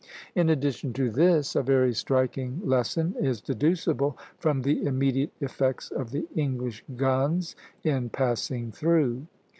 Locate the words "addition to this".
0.49-1.55